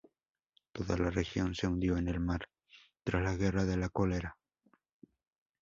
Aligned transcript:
Toda 0.71 0.97
la 0.97 1.11
región 1.11 1.53
se 1.53 1.67
hundió 1.67 1.95
en 1.95 2.07
el 2.07 2.19
mar 2.19 2.49
tras 3.03 3.21
la 3.21 3.35
Guerra 3.35 3.65
de 3.65 3.77
la 3.77 3.89
Cólera. 3.89 4.35